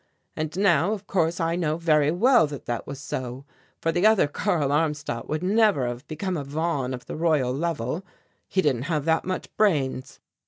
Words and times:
And 0.35 0.57
now, 0.57 0.93
of 0.93 1.05
course, 1.05 1.39
I 1.39 1.55
know 1.55 1.77
very 1.77 2.09
well 2.09 2.47
that 2.47 2.65
that 2.65 2.87
was 2.87 2.99
so, 2.99 3.45
for 3.79 3.91
the 3.91 4.03
other 4.03 4.25
Karl 4.25 4.71
Armstadt 4.71 5.29
would 5.29 5.43
never 5.43 5.85
have 5.85 6.07
become 6.07 6.35
a 6.37 6.43
von 6.43 6.95
of 6.95 7.05
the 7.05 7.15
Royal 7.15 7.53
Level. 7.53 8.03
He 8.47 8.63
didn't 8.63 8.89
have 8.89 9.05
that 9.05 9.25
much 9.25 9.55
brains." 9.57 10.19